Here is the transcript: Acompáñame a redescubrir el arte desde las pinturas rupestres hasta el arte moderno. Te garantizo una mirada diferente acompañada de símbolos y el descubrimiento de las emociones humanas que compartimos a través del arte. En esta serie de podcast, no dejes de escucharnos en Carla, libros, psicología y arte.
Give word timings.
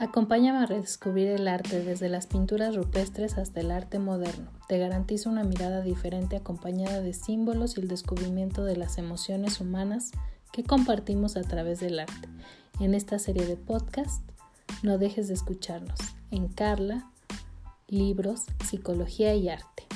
Acompáñame 0.00 0.58
a 0.58 0.66
redescubrir 0.66 1.26
el 1.26 1.48
arte 1.48 1.82
desde 1.82 2.08
las 2.08 2.28
pinturas 2.28 2.76
rupestres 2.76 3.36
hasta 3.36 3.58
el 3.58 3.72
arte 3.72 3.98
moderno. 3.98 4.52
Te 4.68 4.78
garantizo 4.78 5.28
una 5.28 5.42
mirada 5.42 5.80
diferente 5.80 6.36
acompañada 6.36 7.00
de 7.00 7.12
símbolos 7.12 7.76
y 7.76 7.80
el 7.80 7.88
descubrimiento 7.88 8.62
de 8.64 8.76
las 8.76 8.96
emociones 8.98 9.60
humanas 9.60 10.12
que 10.52 10.62
compartimos 10.62 11.36
a 11.36 11.42
través 11.42 11.80
del 11.80 11.98
arte. 11.98 12.28
En 12.78 12.94
esta 12.94 13.18
serie 13.18 13.44
de 13.44 13.56
podcast, 13.56 14.22
no 14.84 14.98
dejes 14.98 15.26
de 15.26 15.34
escucharnos 15.34 15.98
en 16.30 16.46
Carla, 16.46 17.10
libros, 17.88 18.44
psicología 18.64 19.34
y 19.34 19.48
arte. 19.48 19.87